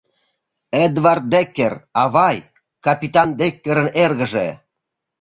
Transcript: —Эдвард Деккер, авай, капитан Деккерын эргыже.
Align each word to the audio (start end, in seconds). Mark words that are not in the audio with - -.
—Эдвард 0.83 1.23
Деккер, 1.33 1.73
авай, 2.03 2.37
капитан 2.85 3.29
Деккерын 3.39 3.89
эргыже. 4.03 4.47